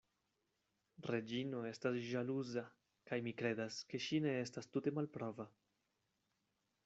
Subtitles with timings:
[1.15, 2.63] Reĝino estas ĵaluza:
[3.11, 5.47] kaj mi kredas, ke ŝi ne estas tute malprava.